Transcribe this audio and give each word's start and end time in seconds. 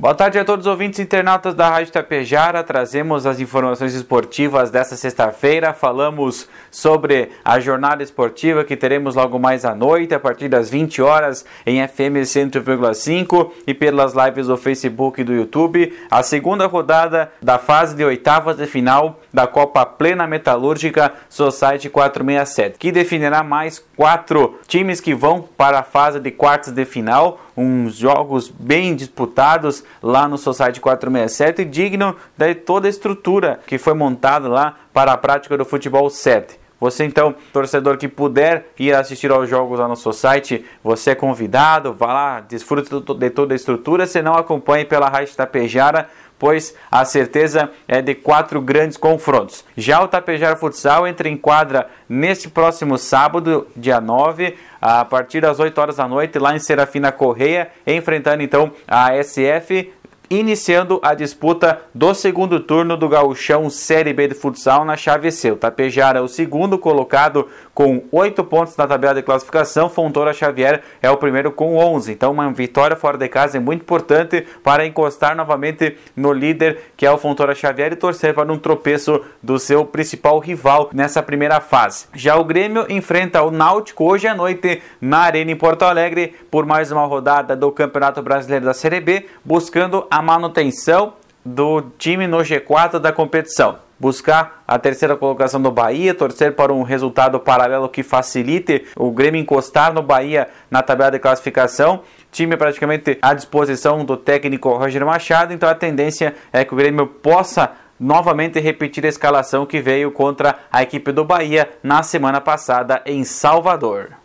Boa 0.00 0.14
tarde 0.14 0.38
a 0.38 0.44
todos 0.46 0.64
os 0.64 0.70
ouvintes 0.70 0.98
internautas 0.98 1.54
da 1.54 1.68
Rádio 1.68 1.92
Tapejara. 1.92 2.64
Trazemos 2.64 3.26
as 3.26 3.38
informações 3.38 3.94
esportivas 3.94 4.70
desta 4.70 4.96
sexta-feira. 4.96 5.74
Falamos 5.74 6.48
sobre 6.70 7.28
a 7.44 7.60
jornada 7.60 8.02
esportiva 8.02 8.64
que 8.64 8.78
teremos 8.78 9.14
logo 9.14 9.38
mais 9.38 9.62
à 9.62 9.74
noite, 9.74 10.14
a 10.14 10.18
partir 10.18 10.48
das 10.48 10.70
20 10.70 11.02
horas, 11.02 11.44
em 11.66 11.86
FM 11.86 12.24
100,5 12.24 13.50
e 13.66 13.74
pelas 13.74 14.14
lives 14.14 14.46
do 14.46 14.56
Facebook 14.56 15.20
e 15.20 15.24
do 15.24 15.34
YouTube. 15.34 15.94
A 16.10 16.22
segunda 16.22 16.66
rodada 16.66 17.30
da 17.42 17.58
fase 17.58 17.94
de 17.94 18.02
oitavas 18.02 18.56
de 18.56 18.66
final 18.66 19.20
da 19.30 19.46
Copa 19.46 19.84
Plena 19.84 20.26
Metalúrgica 20.26 21.12
Society 21.28 21.90
467, 21.90 22.78
que 22.78 22.90
definirá 22.90 23.42
mais 23.42 23.84
quatro 23.94 24.58
times 24.66 24.98
que 24.98 25.14
vão 25.14 25.42
para 25.42 25.80
a 25.80 25.82
fase 25.82 26.18
de 26.18 26.30
quartas 26.30 26.72
de 26.72 26.86
final. 26.86 27.38
Uns 27.56 27.96
jogos 27.96 28.48
bem 28.48 28.94
disputados 28.94 29.84
lá 30.02 30.28
no 30.28 30.38
Society 30.38 30.80
467, 30.80 31.64
digno 31.64 32.16
de 32.36 32.54
toda 32.54 32.86
a 32.86 32.90
estrutura 32.90 33.60
que 33.66 33.78
foi 33.78 33.94
montada 33.94 34.48
lá 34.48 34.76
para 34.92 35.12
a 35.12 35.16
prática 35.16 35.56
do 35.56 35.64
futebol 35.64 36.08
7. 36.08 36.60
Você 36.80 37.04
então, 37.04 37.34
torcedor 37.52 37.98
que 37.98 38.08
puder 38.08 38.72
ir 38.78 38.94
assistir 38.94 39.30
aos 39.30 39.50
jogos 39.50 39.78
lá 39.78 39.86
no 39.86 39.96
Society, 39.96 40.64
você 40.82 41.10
é 41.10 41.14
convidado, 41.14 41.92
vá 41.92 42.06
lá, 42.06 42.40
desfrute 42.40 42.88
de 43.18 43.30
toda 43.30 43.54
a 43.54 43.56
estrutura, 43.56 44.06
se 44.06 44.22
não 44.22 44.32
acompanhe 44.32 44.86
pela 44.86 45.10
Rádio 45.10 45.36
Tapejara, 45.36 46.08
pois 46.40 46.74
a 46.90 47.04
certeza 47.04 47.70
é 47.86 48.00
de 48.00 48.14
quatro 48.14 48.60
grandes 48.62 48.96
confrontos. 48.96 49.62
Já 49.76 50.02
o 50.02 50.08
Tapejara 50.08 50.56
Futsal 50.56 51.06
entra 51.06 51.28
em 51.28 51.36
quadra 51.36 51.88
neste 52.08 52.48
próximo 52.48 52.96
sábado, 52.96 53.68
dia 53.76 54.00
9, 54.00 54.56
a 54.80 55.04
partir 55.04 55.42
das 55.42 55.60
8 55.60 55.78
horas 55.78 55.96
da 55.96 56.08
noite, 56.08 56.38
lá 56.38 56.56
em 56.56 56.58
Serafina 56.58 57.12
Correia, 57.12 57.70
enfrentando 57.86 58.42
então 58.42 58.72
a 58.88 59.12
SF 59.22 59.92
iniciando 60.30 61.00
a 61.02 61.12
disputa 61.12 61.80
do 61.92 62.14
segundo 62.14 62.60
turno 62.60 62.96
do 62.96 63.08
Gauchão 63.08 63.68
Série 63.68 64.12
B 64.12 64.28
de 64.28 64.34
futsal 64.36 64.84
na 64.84 64.96
chave 64.96 65.32
C. 65.32 65.50
O 65.50 65.56
Tapejara 65.56 66.20
é 66.20 66.22
o 66.22 66.28
segundo 66.28 66.78
colocado 66.78 67.48
com 67.74 68.04
8 68.12 68.44
pontos 68.44 68.76
na 68.76 68.86
tabela 68.86 69.14
de 69.14 69.22
classificação, 69.22 69.88
Fontoura 69.88 70.32
Xavier 70.32 70.82
é 71.02 71.10
o 71.10 71.16
primeiro 71.16 71.50
com 71.50 71.76
11. 71.76 72.12
Então 72.12 72.30
uma 72.30 72.52
vitória 72.52 72.94
fora 72.94 73.18
de 73.18 73.26
casa 73.28 73.56
é 73.56 73.60
muito 73.60 73.80
importante 73.80 74.46
para 74.62 74.86
encostar 74.86 75.34
novamente 75.34 75.96
no 76.14 76.32
líder 76.32 76.92
que 76.96 77.04
é 77.04 77.10
o 77.10 77.18
Fontoura 77.18 77.52
Xavier 77.52 77.92
e 77.92 77.96
torcer 77.96 78.32
para 78.32 78.52
um 78.52 78.58
tropeço 78.58 79.20
do 79.42 79.58
seu 79.58 79.84
principal 79.84 80.38
rival 80.38 80.90
nessa 80.92 81.20
primeira 81.22 81.60
fase. 81.60 82.06
Já 82.14 82.36
o 82.36 82.44
Grêmio 82.44 82.86
enfrenta 82.88 83.42
o 83.42 83.50
Náutico 83.50 84.04
hoje 84.04 84.28
à 84.28 84.34
noite 84.34 84.80
na 85.00 85.18
Arena 85.18 85.50
em 85.50 85.56
Porto 85.56 85.82
Alegre 85.82 86.36
por 86.50 86.64
mais 86.64 86.92
uma 86.92 87.04
rodada 87.04 87.56
do 87.56 87.72
Campeonato 87.72 88.22
Brasileiro 88.22 88.66
da 88.66 88.74
Série 88.74 89.00
B, 89.00 89.26
buscando 89.44 90.06
a 90.20 90.22
manutenção 90.22 91.14
do 91.42 91.80
time 91.96 92.26
no 92.26 92.38
G4 92.38 92.98
da 92.98 93.10
competição. 93.10 93.78
Buscar 93.98 94.62
a 94.68 94.78
terceira 94.78 95.16
colocação 95.16 95.60
do 95.60 95.70
Bahia, 95.70 96.14
torcer 96.14 96.54
para 96.54 96.74
um 96.74 96.82
resultado 96.82 97.40
paralelo 97.40 97.88
que 97.88 98.02
facilite 98.02 98.84
o 98.96 99.10
Grêmio 99.10 99.40
encostar 99.40 99.94
no 99.94 100.02
Bahia 100.02 100.48
na 100.70 100.82
tabela 100.82 101.10
de 101.10 101.18
classificação. 101.18 102.02
Time 102.30 102.54
praticamente 102.54 103.18
à 103.22 103.32
disposição 103.32 104.04
do 104.04 104.14
técnico 104.14 104.76
Roger 104.76 105.06
Machado, 105.06 105.54
então 105.54 105.68
a 105.68 105.74
tendência 105.74 106.34
é 106.52 106.64
que 106.66 106.74
o 106.74 106.76
Grêmio 106.76 107.06
possa 107.06 107.72
novamente 107.98 108.60
repetir 108.60 109.06
a 109.06 109.08
escalação 109.08 109.64
que 109.64 109.80
veio 109.80 110.10
contra 110.12 110.58
a 110.70 110.82
equipe 110.82 111.12
do 111.12 111.24
Bahia 111.24 111.70
na 111.82 112.02
semana 112.02 112.42
passada 112.42 113.02
em 113.06 113.24
Salvador. 113.24 114.19